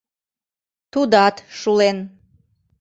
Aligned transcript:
Тудат 0.91 1.35
шулен. 1.59 1.97